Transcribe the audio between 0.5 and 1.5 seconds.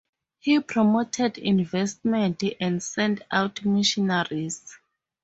promoted